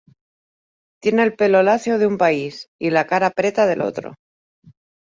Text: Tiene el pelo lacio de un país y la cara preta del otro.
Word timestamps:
Tiene 0.99 1.21
el 1.21 1.35
pelo 1.35 1.61
lacio 1.61 1.99
de 1.99 2.07
un 2.07 2.17
país 2.17 2.69
y 2.79 2.89
la 2.89 3.05
cara 3.05 3.29
preta 3.29 3.67
del 3.67 3.81
otro. 3.81 4.15